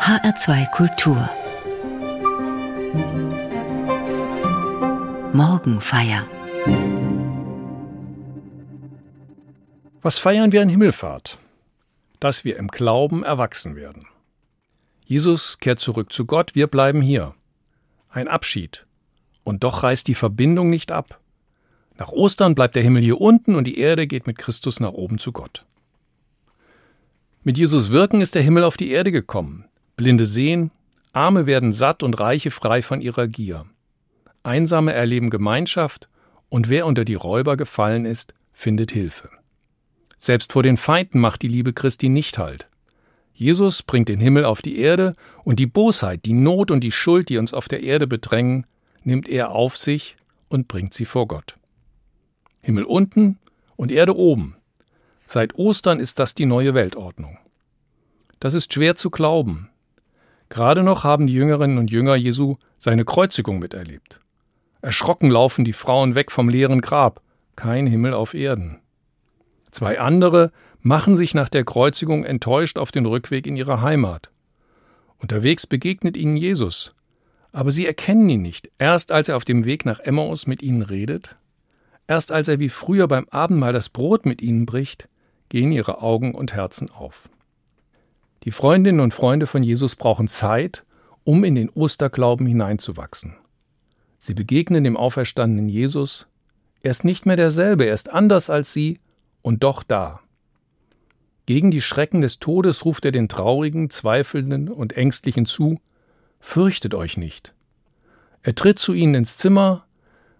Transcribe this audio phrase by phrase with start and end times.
[0.00, 1.30] HR2 Kultur
[5.34, 6.26] Morgenfeier
[10.00, 11.36] Was feiern wir an Himmelfahrt?
[12.18, 14.06] Dass wir im Glauben erwachsen werden.
[15.04, 17.34] Jesus kehrt zurück zu Gott, wir bleiben hier.
[18.08, 18.86] Ein Abschied.
[19.44, 21.20] Und doch reißt die Verbindung nicht ab.
[21.98, 25.18] Nach Ostern bleibt der Himmel hier unten und die Erde geht mit Christus nach oben
[25.18, 25.66] zu Gott.
[27.44, 29.66] Mit Jesus Wirken ist der Himmel auf die Erde gekommen.
[30.00, 30.70] Blinde sehen,
[31.12, 33.66] Arme werden satt und Reiche frei von ihrer Gier.
[34.42, 36.08] Einsame erleben Gemeinschaft
[36.48, 39.28] und wer unter die Räuber gefallen ist, findet Hilfe.
[40.16, 42.70] Selbst vor den Feinden macht die Liebe Christi nicht Halt.
[43.34, 45.12] Jesus bringt den Himmel auf die Erde
[45.44, 48.66] und die Bosheit, die Not und die Schuld, die uns auf der Erde bedrängen,
[49.04, 50.16] nimmt er auf sich
[50.48, 51.58] und bringt sie vor Gott.
[52.62, 53.38] Himmel unten
[53.76, 54.56] und Erde oben.
[55.26, 57.36] Seit Ostern ist das die neue Weltordnung.
[58.38, 59.68] Das ist schwer zu glauben.
[60.50, 64.20] Gerade noch haben die Jüngerinnen und Jünger Jesu seine Kreuzigung miterlebt.
[64.82, 67.22] Erschrocken laufen die Frauen weg vom leeren Grab,
[67.54, 68.80] kein Himmel auf Erden.
[69.70, 74.30] Zwei andere machen sich nach der Kreuzigung enttäuscht auf den Rückweg in ihre Heimat.
[75.18, 76.94] Unterwegs begegnet ihnen Jesus,
[77.52, 80.82] aber sie erkennen ihn nicht, erst als er auf dem Weg nach Emmaus mit ihnen
[80.82, 81.36] redet,
[82.08, 85.08] erst als er wie früher beim Abendmahl das Brot mit ihnen bricht,
[85.48, 87.28] gehen ihre Augen und Herzen auf.
[88.44, 90.84] Die Freundinnen und Freunde von Jesus brauchen Zeit,
[91.24, 93.36] um in den Osterglauben hineinzuwachsen.
[94.18, 96.26] Sie begegnen dem auferstandenen Jesus,
[96.82, 99.00] er ist nicht mehr derselbe, er ist anders als sie
[99.42, 100.20] und doch da.
[101.44, 105.80] Gegen die Schrecken des Todes ruft er den Traurigen, Zweifelnden und Ängstlichen zu,
[106.40, 107.52] Fürchtet euch nicht.
[108.42, 109.84] Er tritt zu ihnen ins Zimmer,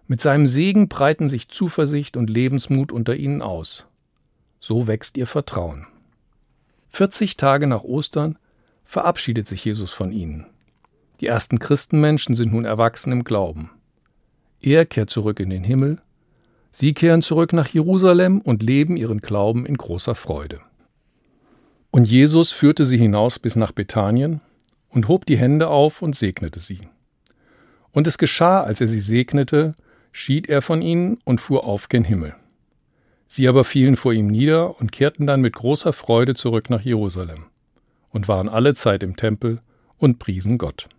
[0.07, 3.85] mit seinem Segen breiten sich Zuversicht und Lebensmut unter ihnen aus.
[4.59, 5.87] So wächst ihr Vertrauen.
[6.91, 8.37] 40 Tage nach Ostern
[8.83, 10.45] verabschiedet sich Jesus von ihnen.
[11.21, 13.71] Die ersten Christenmenschen sind nun erwachsen im Glauben.
[14.61, 16.01] Er kehrt zurück in den Himmel,
[16.71, 20.59] sie kehren zurück nach Jerusalem und leben ihren Glauben in großer Freude.
[21.91, 24.41] Und Jesus führte sie hinaus bis nach Bethanien
[24.89, 26.81] und hob die Hände auf und segnete sie.
[27.91, 29.75] Und es geschah, als er sie segnete,
[30.11, 32.35] schied er von ihnen und fuhr auf gen Himmel.
[33.33, 37.45] Sie aber fielen vor ihm nieder und kehrten dann mit großer Freude zurück nach Jerusalem
[38.09, 39.61] und waren alle Zeit im Tempel
[39.97, 40.89] und priesen Gott.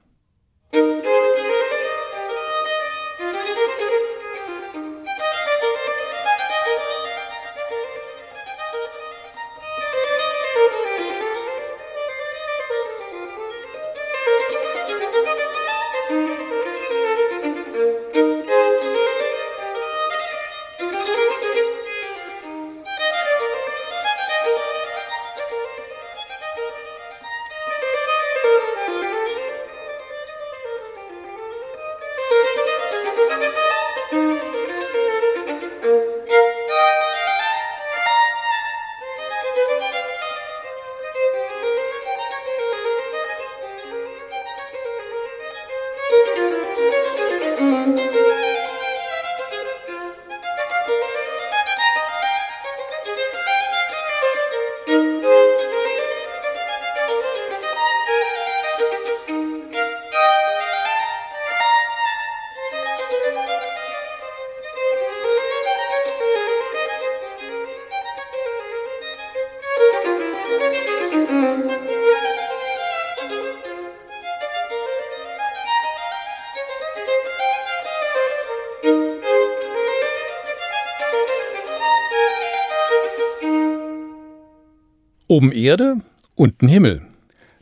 [85.32, 85.97] Oben Erde,
[86.34, 87.00] unten Himmel.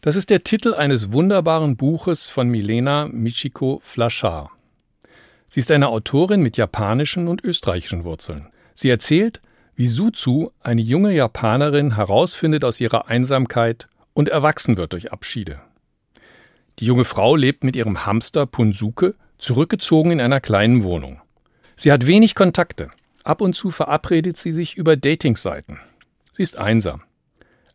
[0.00, 4.50] Das ist der Titel eines wunderbaren Buches von Milena Michiko Flachar.
[5.47, 8.48] Sie ist eine Autorin mit japanischen und österreichischen Wurzeln.
[8.75, 9.41] Sie erzählt,
[9.76, 15.60] wie Suzu, eine junge Japanerin, herausfindet aus ihrer Einsamkeit und erwachsen wird durch Abschiede.
[16.81, 21.20] Die junge Frau lebt mit ihrem Hamster Punsuke zurückgezogen in einer kleinen Wohnung.
[21.76, 22.90] Sie hat wenig Kontakte.
[23.23, 25.78] Ab und zu verabredet sie sich über Datingseiten.
[26.34, 27.05] Sie ist einsam.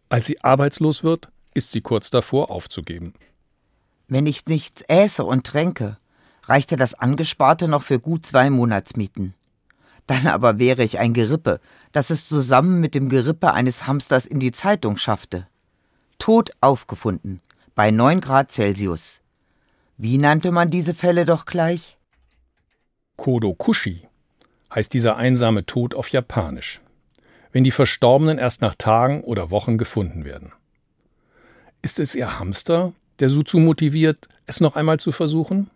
[0.09, 3.13] Als sie arbeitslos wird, ist sie kurz davor aufzugeben.
[4.07, 5.97] Wenn ich nichts äße und tränke,
[6.43, 9.33] reichte das Angesparte noch für gut zwei Monatsmieten.
[10.05, 11.59] Dann aber wäre ich ein Gerippe,
[11.91, 15.47] das es zusammen mit dem Gerippe eines Hamsters in die Zeitung schaffte.
[16.19, 17.41] Tot aufgefunden,
[17.73, 19.19] bei neun Grad Celsius.
[19.97, 21.97] Wie nannte man diese Fälle doch gleich?
[23.15, 24.07] Kodokushi
[24.73, 26.81] heißt dieser einsame Tod auf Japanisch
[27.55, 30.51] wenn die Verstorbenen erst nach Tagen oder Wochen gefunden werden.
[31.81, 35.69] Ist es ihr Hamster der Suzu motiviert, es noch einmal zu versuchen?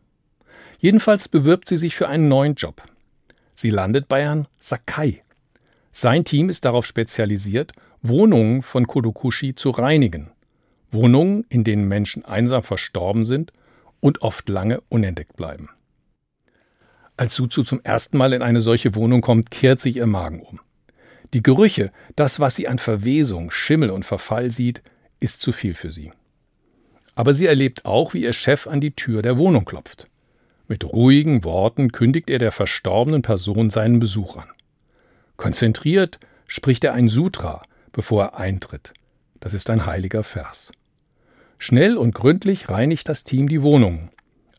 [0.79, 2.83] Jedenfalls bewirbt sie sich für einen neuen Job.
[3.55, 5.23] Sie landet bei Herrn Sakai.
[5.93, 7.71] Sein Team ist darauf spezialisiert,
[8.01, 10.31] Wohnungen von Kodokushi zu reinigen.
[10.91, 13.53] Wohnungen, in denen Menschen einsam verstorben sind
[14.01, 15.69] und oft lange unentdeckt bleiben.
[17.15, 20.59] Als Suzu zum ersten Mal in eine solche Wohnung kommt, kehrt sich ihr Magen um.
[21.33, 24.81] Die Gerüche, das, was sie an Verwesung, Schimmel und Verfall sieht,
[25.19, 26.11] ist zu viel für sie.
[27.15, 30.07] Aber sie erlebt auch, wie ihr Chef an die Tür der Wohnung klopft.
[30.67, 34.49] Mit ruhigen Worten kündigt er der verstorbenen Person seinen Besuch an.
[35.35, 37.61] Konzentriert spricht er ein Sutra,
[37.91, 38.93] bevor er eintritt.
[39.39, 40.71] Das ist ein heiliger Vers.
[41.57, 44.09] Schnell und gründlich reinigt das Team die Wohnung.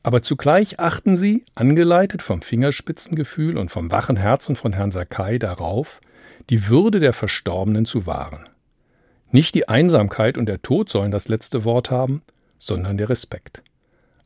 [0.02, 6.00] Aber zugleich achten sie, angeleitet vom Fingerspitzengefühl und vom wachen Herzen von Herrn Sakai, darauf,
[6.50, 8.49] die Würde der Verstorbenen zu wahren.
[9.31, 12.23] Nicht die Einsamkeit und der Tod sollen das letzte Wort haben,
[12.58, 13.62] sondern der Respekt.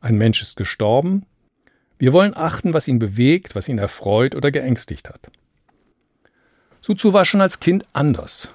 [0.01, 1.27] Ein Mensch ist gestorben.
[1.99, 5.31] Wir wollen achten, was ihn bewegt, was ihn erfreut oder geängstigt hat.
[6.81, 8.49] Suzu war schon als Kind anders.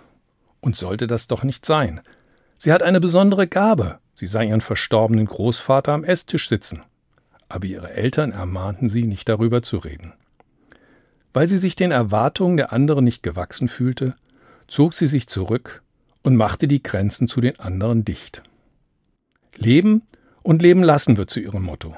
[0.61, 2.01] Und sollte das doch nicht sein.
[2.59, 3.99] Sie hat eine besondere Gabe.
[4.13, 6.83] Sie sah ihren verstorbenen Großvater am Esstisch sitzen.
[7.49, 10.13] Aber ihre Eltern ermahnten sie, nicht darüber zu reden.
[11.33, 14.15] Weil sie sich den Erwartungen der anderen nicht gewachsen fühlte,
[14.67, 15.83] zog sie sich zurück
[16.23, 18.43] und machte die Grenzen zu den anderen dicht.
[19.57, 20.03] Leben
[20.43, 21.97] und leben lassen wird zu ihrem Motto.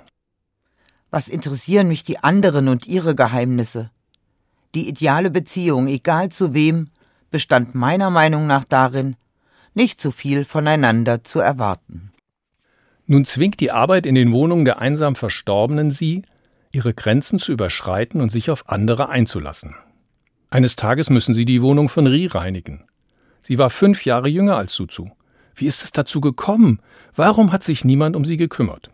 [1.11, 3.91] Was interessieren mich die anderen und ihre Geheimnisse?
[4.75, 6.89] Die ideale Beziehung, egal zu wem,
[7.31, 9.17] bestand meiner Meinung nach darin,
[9.75, 12.13] nicht zu viel voneinander zu erwarten.
[13.07, 16.23] Nun zwingt die Arbeit in den Wohnungen der einsam Verstorbenen sie,
[16.73, 19.77] ihre Grenzen zu überschreiten und sich auf andere einzulassen.
[20.51, 22.85] Eines Tages müssen sie die Wohnung von Ri reinigen.
[23.41, 25.11] Sie war fünf Jahre jünger als Suzu.
[25.55, 26.81] Wie ist es dazu gekommen?
[27.15, 28.91] Warum hat sich niemand um sie gekümmert?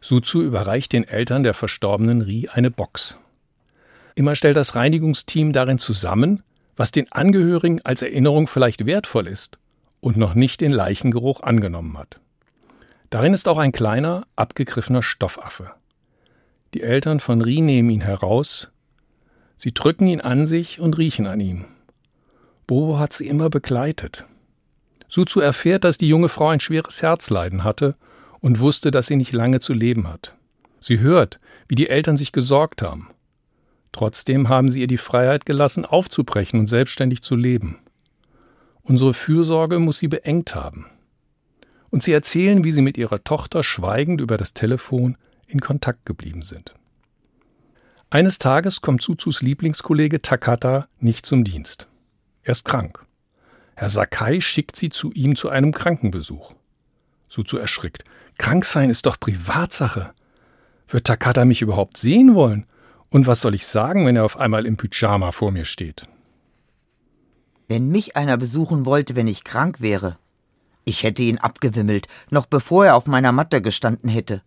[0.00, 3.16] Suzu überreicht den Eltern der verstorbenen Ri eine Box.
[4.14, 6.42] Immer stellt das Reinigungsteam darin zusammen,
[6.76, 9.58] was den Angehörigen als Erinnerung vielleicht wertvoll ist
[10.00, 12.20] und noch nicht den Leichengeruch angenommen hat.
[13.10, 15.72] Darin ist auch ein kleiner, abgegriffener Stoffaffe.
[16.74, 18.70] Die Eltern von Ri nehmen ihn heraus,
[19.56, 21.64] sie drücken ihn an sich und riechen an ihm.
[22.66, 24.24] Bobo hat sie immer begleitet.
[25.08, 27.96] Suzu erfährt, dass die junge Frau ein schweres Herzleiden hatte
[28.40, 30.36] und wusste, dass sie nicht lange zu leben hat.
[30.78, 33.10] Sie hört, wie die Eltern sich gesorgt haben.
[33.90, 37.80] Trotzdem haben sie ihr die Freiheit gelassen, aufzubrechen und selbstständig zu leben.
[38.82, 40.86] Unsere Fürsorge muss sie beengt haben.
[41.90, 45.16] Und sie erzählen, wie sie mit ihrer Tochter schweigend über das Telefon
[45.50, 46.74] in Kontakt geblieben sind.
[48.08, 51.88] Eines Tages kommt Suzus Lieblingskollege Takata nicht zum Dienst.
[52.42, 53.04] Er ist krank.
[53.74, 56.54] Herr Sakai schickt sie zu ihm zu einem Krankenbesuch.
[57.28, 58.04] Suzu erschrickt.
[58.38, 60.12] Krank sein ist doch Privatsache.
[60.88, 62.66] Wird Takata mich überhaupt sehen wollen?
[63.10, 66.02] Und was soll ich sagen, wenn er auf einmal im Pyjama vor mir steht?
[67.68, 70.18] Wenn mich einer besuchen wollte, wenn ich krank wäre,
[70.84, 74.42] ich hätte ihn abgewimmelt, noch bevor er auf meiner Matte gestanden hätte.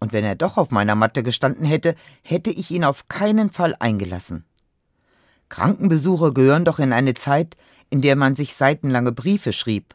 [0.00, 3.76] Und wenn er doch auf meiner Matte gestanden hätte, hätte ich ihn auf keinen Fall
[3.78, 4.44] eingelassen.
[5.50, 7.56] Krankenbesuche gehören doch in eine Zeit,
[7.90, 9.94] in der man sich seitenlange Briefe schrieb.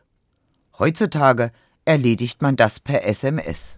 [0.77, 1.51] Heutzutage
[1.85, 3.77] erledigt man das per SMS.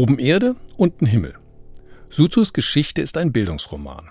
[0.00, 1.34] Oben Erde, unten Himmel.
[2.08, 4.08] Suzus Geschichte ist ein Bildungsroman.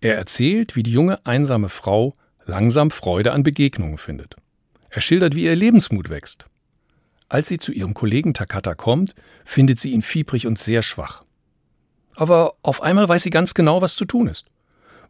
[0.00, 4.36] Er erzählt, wie die junge einsame Frau langsam Freude an Begegnungen findet.
[4.88, 6.46] Er schildert, wie ihr Lebensmut wächst.
[7.28, 11.24] Als sie zu ihrem Kollegen Takata kommt, findet sie ihn fiebrig und sehr schwach.
[12.14, 14.46] Aber auf einmal weiß sie ganz genau, was zu tun ist.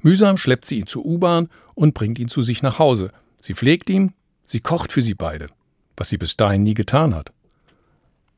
[0.00, 3.12] Mühsam schleppt sie ihn zur U-Bahn und bringt ihn zu sich nach Hause.
[3.36, 4.14] Sie pflegt ihn,
[4.46, 5.48] sie kocht für sie beide,
[5.94, 7.32] was sie bis dahin nie getan hat.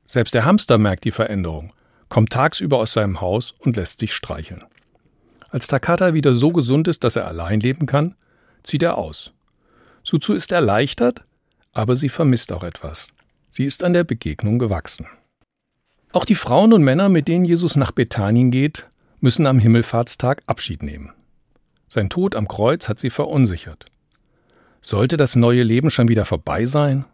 [0.07, 1.73] Selbst der Hamster merkt die Veränderung,
[2.15, 4.63] kommt tagsüber aus seinem Haus und lässt sich streicheln.
[5.51, 8.15] Als Takata wieder so gesund ist, dass er allein leben kann,
[8.63, 9.33] zieht er aus.
[10.05, 11.25] Suzu ist erleichtert,
[11.73, 13.09] aber sie vermisst auch etwas.
[13.51, 15.09] Sie ist an der Begegnung gewachsen.
[16.13, 20.85] Auch die Frauen und Männer, mit denen Jesus nach Bethanien geht, müssen am Himmelfahrtstag Abschied
[20.85, 21.11] nehmen.
[21.89, 23.87] Sein Tod am Kreuz hat sie verunsichert.
[24.81, 27.07] Sollte das neue Leben schon wieder vorbei sein?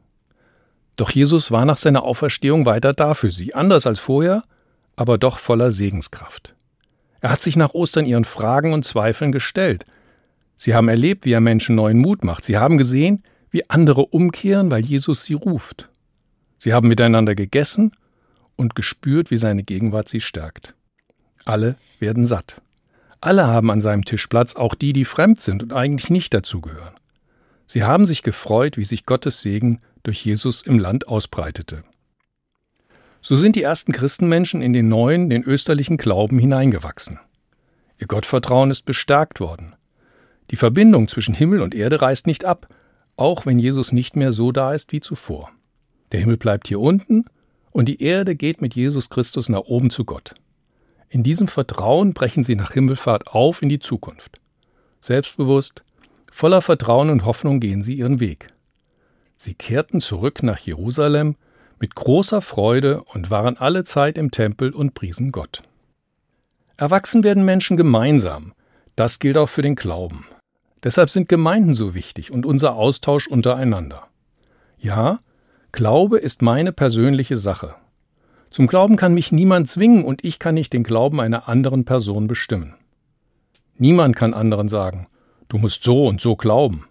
[0.97, 4.45] Doch Jesus war nach seiner Auferstehung weiter da für sie, anders als vorher,
[4.97, 6.55] aber doch voller Segenskraft.
[7.21, 9.85] Er hat sich nach Ostern ihren Fragen und Zweifeln gestellt.
[10.57, 12.45] Sie haben erlebt, wie er Menschen neuen Mut macht.
[12.45, 15.89] Sie haben gesehen, wie andere umkehren, weil Jesus sie ruft.
[16.59, 17.93] Sie haben miteinander gegessen
[18.57, 20.75] und gespürt, wie seine Gegenwart sie stärkt.
[21.45, 22.61] Alle werden satt.
[23.21, 26.95] Alle haben an seinem Tisch Platz, auch die, die fremd sind und eigentlich nicht dazugehören.
[27.67, 31.85] Sie haben sich gefreut, wie sich Gottes Segen durch Jesus im Land ausbreitete.
[33.23, 37.19] So sind die ersten Christenmenschen in den neuen, den österlichen Glauben hineingewachsen.
[37.99, 39.75] Ihr Gottvertrauen ist bestärkt worden.
[40.51, 42.69] Die Verbindung zwischen Himmel und Erde reißt nicht ab,
[43.17, 45.51] auch wenn Jesus nicht mehr so da ist wie zuvor.
[46.13, 47.27] Der Himmel bleibt hier unten
[47.71, 50.35] und die Erde geht mit Jesus Christus nach oben zu Gott.
[51.09, 54.41] In diesem Vertrauen brechen sie nach Himmelfahrt auf in die Zukunft.
[55.01, 55.83] Selbstbewusst,
[56.33, 58.49] voller Vertrauen und Hoffnung gehen sie ihren Weg.
[59.37, 61.37] Sie kehrten zurück nach Jerusalem
[61.81, 65.63] mit großer Freude und waren alle Zeit im Tempel und priesen Gott.
[66.77, 68.53] Erwachsen werden Menschen gemeinsam.
[68.97, 70.27] Das gilt auch für den Glauben.
[70.83, 74.09] Deshalb sind Gemeinden so wichtig und unser Austausch untereinander.
[74.79, 75.21] Ja,
[75.73, 77.75] Glaube ist meine persönliche Sache.
[78.51, 82.27] Zum Glauben kann mich niemand zwingen und ich kann nicht den Glauben einer anderen Person
[82.27, 82.75] bestimmen.
[83.77, 85.07] Niemand kann anderen sagen,
[85.49, 86.89] du musst so und so glauben.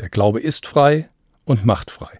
[0.00, 1.08] Der Glaube ist frei
[1.44, 2.18] und macht frei.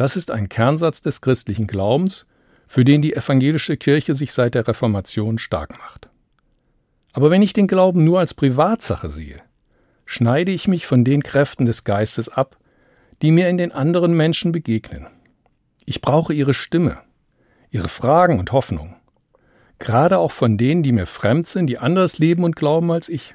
[0.00, 2.24] Das ist ein Kernsatz des christlichen Glaubens,
[2.66, 6.08] für den die evangelische Kirche sich seit der Reformation stark macht.
[7.12, 9.42] Aber wenn ich den Glauben nur als Privatsache sehe,
[10.06, 12.56] schneide ich mich von den Kräften des Geistes ab,
[13.20, 15.06] die mir in den anderen Menschen begegnen.
[15.84, 16.96] Ich brauche ihre Stimme,
[17.70, 18.96] ihre Fragen und Hoffnung.
[19.78, 23.34] Gerade auch von denen, die mir fremd sind, die anders leben und glauben als ich.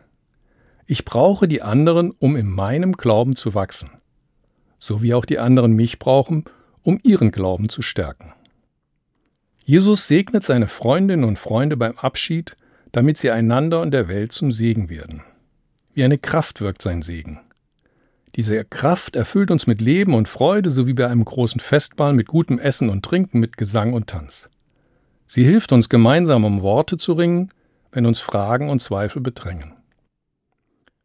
[0.88, 3.92] Ich brauche die anderen, um in meinem Glauben zu wachsen,
[4.80, 6.46] so wie auch die anderen mich brauchen,
[6.84, 8.34] um ihren Glauben zu stärken.
[9.64, 12.56] Jesus segnet seine Freundinnen und Freunde beim Abschied,
[12.92, 15.24] damit sie einander und der Welt zum Segen werden.
[15.94, 17.40] Wie eine Kraft wirkt sein Segen.
[18.36, 22.28] Diese Kraft erfüllt uns mit Leben und Freude, so wie bei einem großen Festball mit
[22.28, 24.50] gutem Essen und Trinken, mit Gesang und Tanz.
[25.26, 27.50] Sie hilft uns gemeinsam um Worte zu ringen,
[27.92, 29.74] wenn uns Fragen und Zweifel bedrängen.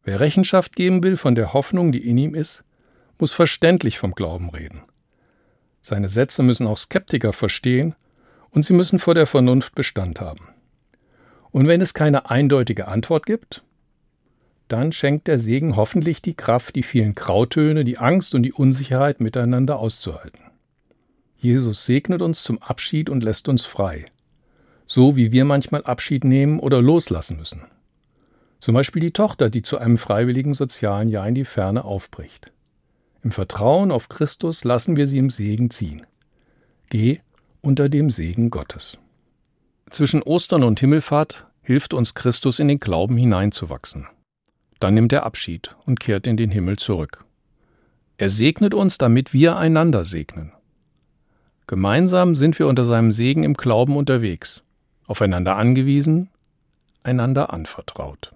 [0.02, 2.64] Wer Rechenschaft geben will von der Hoffnung, die in ihm ist,
[3.20, 4.82] muss verständlich vom Glauben reden.
[5.82, 7.94] Seine Sätze müssen auch Skeptiker verstehen
[8.50, 10.48] und sie müssen vor der Vernunft Bestand haben.
[11.50, 13.62] Und wenn es keine eindeutige Antwort gibt,
[14.68, 19.20] dann schenkt der Segen hoffentlich die Kraft, die vielen Grautöne, die Angst und die Unsicherheit
[19.20, 20.42] miteinander auszuhalten.
[21.36, 24.04] Jesus segnet uns zum Abschied und lässt uns frei,
[24.86, 27.62] so wie wir manchmal Abschied nehmen oder loslassen müssen.
[28.60, 32.52] Zum Beispiel die Tochter, die zu einem freiwilligen sozialen Jahr in die Ferne aufbricht.
[33.22, 36.06] Im Vertrauen auf Christus lassen wir sie im Segen ziehen.
[36.88, 37.20] Geh
[37.60, 38.98] unter dem Segen Gottes.
[39.90, 44.06] Zwischen Ostern und Himmelfahrt hilft uns Christus in den Glauben hineinzuwachsen.
[44.78, 47.24] Dann nimmt er Abschied und kehrt in den Himmel zurück.
[48.16, 50.52] Er segnet uns, damit wir einander segnen.
[51.66, 54.62] Gemeinsam sind wir unter seinem Segen im Glauben unterwegs,
[55.06, 56.30] aufeinander angewiesen,
[57.02, 58.34] einander anvertraut.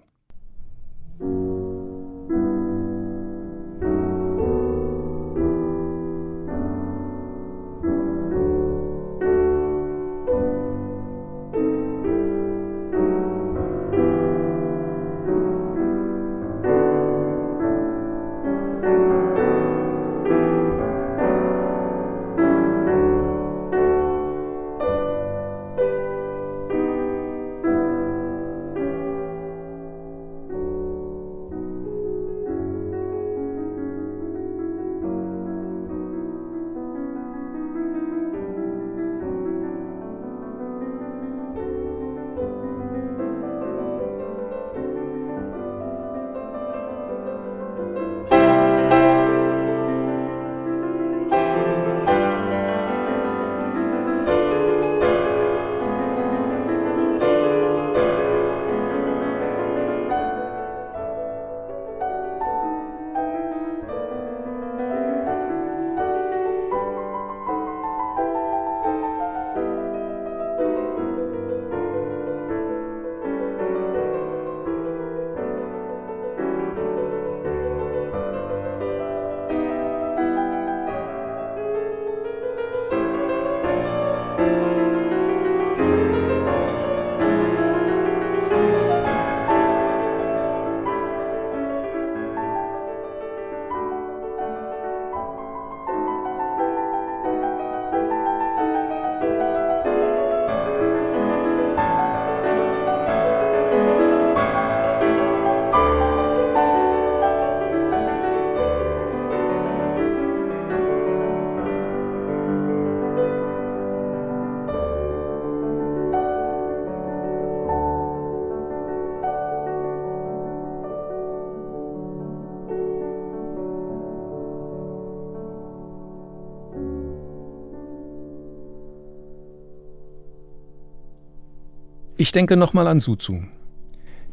[132.25, 133.43] Ich denke nochmal an Suzu.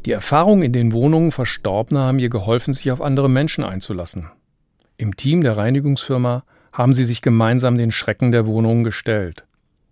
[0.07, 4.31] Die Erfahrungen in den Wohnungen Verstorbener haben ihr geholfen, sich auf andere Menschen einzulassen.
[4.97, 9.45] Im Team der Reinigungsfirma haben sie sich gemeinsam den Schrecken der Wohnungen gestellt.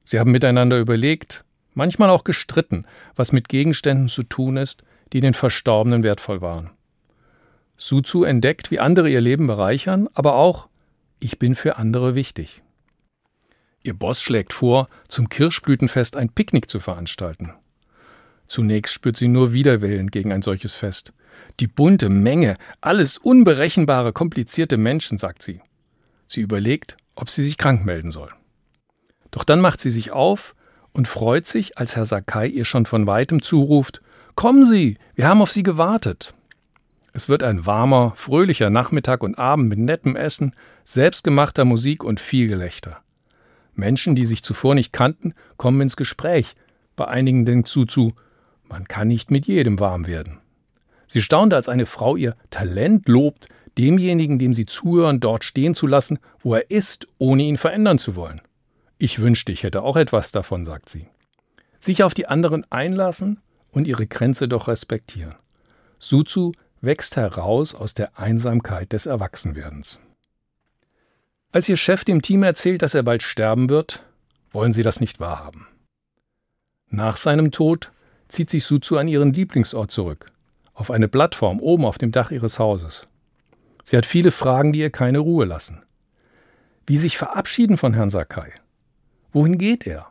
[0.03, 4.81] Sie haben miteinander überlegt, manchmal auch gestritten, was mit Gegenständen zu tun ist,
[5.13, 6.71] die den Verstorbenen wertvoll waren.
[7.77, 10.69] Suzu entdeckt, wie andere ihr Leben bereichern, aber auch,
[11.19, 12.63] ich bin für andere wichtig.
[13.83, 17.53] Ihr Boss schlägt vor, zum Kirschblütenfest ein Picknick zu veranstalten.
[18.51, 21.13] Zunächst spürt sie nur Widerwillen gegen ein solches Fest.
[21.61, 25.61] Die bunte Menge, alles unberechenbare, komplizierte Menschen, sagt sie.
[26.27, 28.27] Sie überlegt, ob sie sich krank melden soll.
[29.31, 30.53] Doch dann macht sie sich auf
[30.91, 34.01] und freut sich, als Herr Sakai ihr schon von weitem zuruft
[34.35, 36.33] Kommen Sie, wir haben auf Sie gewartet.
[37.13, 42.49] Es wird ein warmer, fröhlicher Nachmittag und Abend mit nettem Essen, selbstgemachter Musik und viel
[42.49, 42.97] Gelächter.
[43.75, 46.55] Menschen, die sich zuvor nicht kannten, kommen ins Gespräch.
[46.97, 48.11] Bei einigen denkt Zuzu,
[48.71, 50.39] man kann nicht mit jedem warm werden.
[51.07, 55.87] Sie staunte, als eine Frau ihr Talent lobt, demjenigen, dem sie zuhören, dort stehen zu
[55.87, 58.41] lassen, wo er ist, ohne ihn verändern zu wollen.
[58.97, 61.07] Ich wünschte, ich hätte auch etwas davon, sagt sie.
[61.79, 65.35] Sich auf die anderen einlassen und ihre Grenze doch respektieren.
[65.99, 69.99] Suzu wächst heraus aus der Einsamkeit des Erwachsenwerdens.
[71.51, 74.03] Als ihr Chef dem Team erzählt, dass er bald sterben wird,
[74.51, 75.67] wollen sie das nicht wahrhaben.
[76.87, 77.91] Nach seinem Tod
[78.31, 80.27] zieht sich Suzu an ihren Lieblingsort zurück,
[80.73, 83.07] auf eine Plattform oben auf dem Dach ihres Hauses.
[83.83, 85.83] Sie hat viele Fragen, die ihr keine Ruhe lassen.
[86.85, 88.53] Wie sich verabschieden von Herrn Sakai?
[89.33, 90.07] Wohin geht er?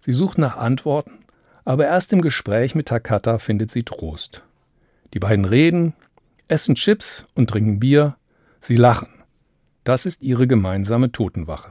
[0.00, 1.24] Sie sucht nach Antworten,
[1.64, 4.42] aber erst im Gespräch mit Takata findet sie Trost.
[5.12, 5.94] Die beiden reden,
[6.48, 8.16] essen Chips und trinken Bier,
[8.60, 9.08] sie lachen.
[9.84, 11.70] Das ist ihre gemeinsame Totenwache.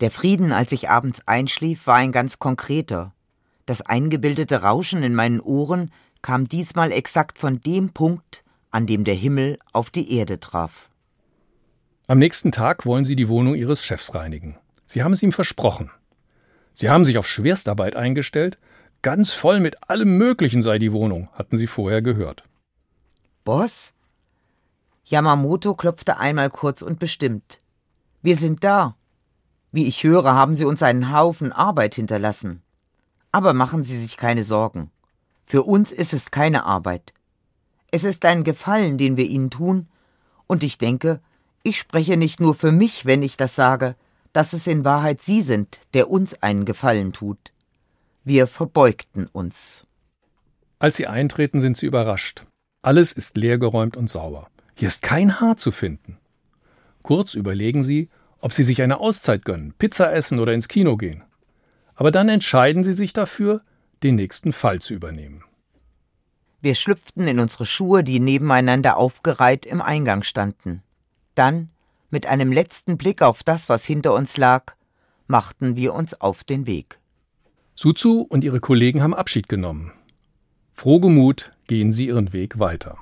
[0.00, 3.13] Der Frieden, als ich abends einschlief, war ein ganz konkreter.
[3.66, 5.90] Das eingebildete Rauschen in meinen Ohren
[6.22, 10.90] kam diesmal exakt von dem Punkt, an dem der Himmel auf die Erde traf.
[12.06, 14.58] Am nächsten Tag wollen sie die Wohnung ihres Chefs reinigen.
[14.86, 15.90] Sie haben es ihm versprochen.
[16.74, 18.58] Sie haben sich auf Schwerstarbeit eingestellt,
[19.00, 22.44] ganz voll mit allem Möglichen sei die Wohnung, hatten sie vorher gehört.
[23.44, 23.92] Boss?
[25.04, 27.60] Yamamoto klopfte einmal kurz und bestimmt.
[28.22, 28.96] Wir sind da.
[29.70, 32.62] Wie ich höre, haben Sie uns einen Haufen Arbeit hinterlassen.
[33.34, 34.92] Aber machen Sie sich keine Sorgen.
[35.44, 37.12] Für uns ist es keine Arbeit.
[37.90, 39.88] Es ist ein Gefallen, den wir Ihnen tun,
[40.46, 41.18] und ich denke,
[41.64, 43.96] ich spreche nicht nur für mich, wenn ich das sage,
[44.32, 47.52] dass es in Wahrheit Sie sind, der uns einen Gefallen tut.
[48.22, 49.84] Wir verbeugten uns.
[50.78, 52.46] Als sie eintreten, sind sie überrascht.
[52.82, 54.48] Alles ist leergeräumt und sauber.
[54.76, 56.18] Hier ist kein Haar zu finden.
[57.02, 61.24] Kurz überlegen sie, ob sie sich eine Auszeit gönnen, Pizza essen oder ins Kino gehen.
[61.94, 63.62] Aber dann entscheiden sie sich dafür,
[64.02, 65.44] den nächsten Fall zu übernehmen.
[66.60, 70.82] Wir schlüpften in unsere Schuhe, die nebeneinander aufgereiht im Eingang standen.
[71.34, 71.70] Dann
[72.10, 74.74] mit einem letzten Blick auf das, was hinter uns lag,
[75.26, 76.98] machten wir uns auf den Weg.
[77.74, 79.92] Suzu und ihre Kollegen haben Abschied genommen.
[80.72, 82.98] Frohgemut gehen sie ihren Weg weiter.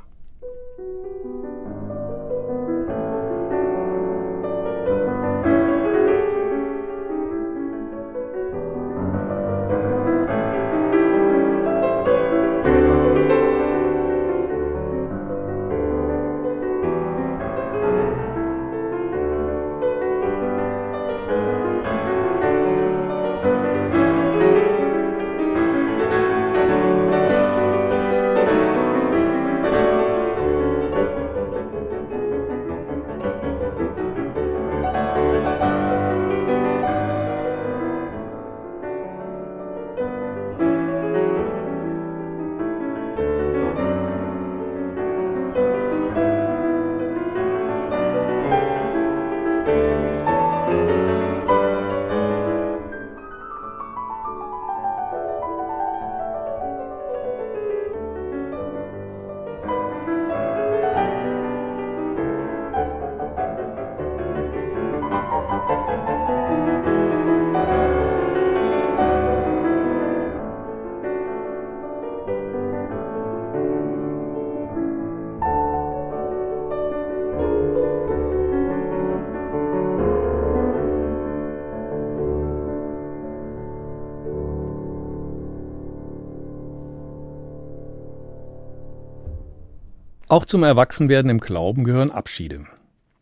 [90.33, 92.65] Auch zum Erwachsenwerden im Glauben gehören Abschiede.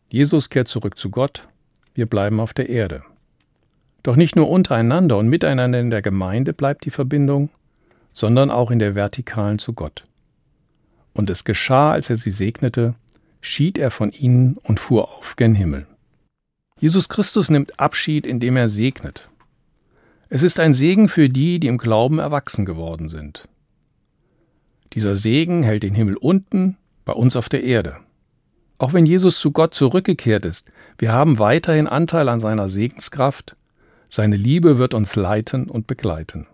[0.09, 1.49] Jesus kehrt zurück zu Gott,
[1.93, 3.03] wir bleiben auf der Erde.
[4.01, 7.49] Doch nicht nur untereinander und miteinander in der Gemeinde bleibt die Verbindung,
[8.13, 10.05] sondern auch in der Vertikalen zu Gott.
[11.11, 12.95] Und es geschah, als er sie segnete,
[13.41, 15.87] schied er von ihnen und fuhr auf gen Himmel.
[16.79, 19.29] Jesus Christus nimmt Abschied, indem er segnet.
[20.29, 23.49] Es ist ein Segen für die, die im Glauben erwachsen geworden sind.
[24.93, 27.97] Dieser Segen hält den Himmel unten, bei uns auf der Erde.
[28.77, 33.55] Auch wenn Jesus zu Gott zurückgekehrt ist, wir haben weiterhin Anteil an seiner Segenskraft,
[34.09, 36.47] seine Liebe wird uns leiten und begleiten.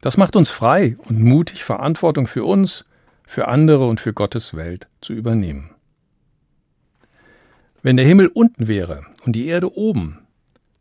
[0.00, 2.84] Das macht uns frei und mutig, Verantwortung für uns,
[3.26, 5.70] für andere und für Gottes Welt zu übernehmen.
[7.82, 10.20] Wenn der Himmel unten wäre und die Erde oben,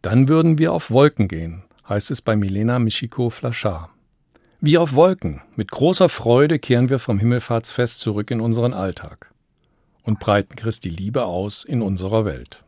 [0.01, 3.89] dann würden wir auf Wolken gehen, heißt es bei Milena Michiko Flachard.
[4.61, 9.31] Wie auf Wolken, mit großer Freude kehren wir vom Himmelfahrtsfest zurück in unseren Alltag
[10.03, 12.64] und breiten Christi Liebe aus in unserer Welt.